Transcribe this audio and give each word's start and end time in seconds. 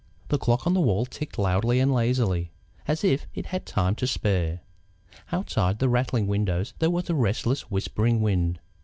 The 0.29 0.39
clock 0.39 0.65
on 0.65 0.73
the 0.73 0.81
wall 0.81 1.05
ticked 1.05 1.37
loudly 1.37 1.79
and 1.79 1.93
lazily, 1.93 2.49
as 2.87 3.03
if 3.03 3.27
it 3.35 3.45
had 3.45 3.67
time 3.67 3.93
to 3.97 4.07
spare. 4.07 4.61
Outside 5.31 5.77
the 5.77 5.89
rattling 5.89 6.25
windows 6.25 6.73
there 6.79 6.89
was 6.89 7.07
a 7.11 7.13
restless, 7.13 7.69
whispering 7.69 8.19
wind. 8.19 8.59